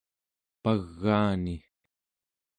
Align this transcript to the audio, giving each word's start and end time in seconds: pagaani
pagaani 0.63 1.55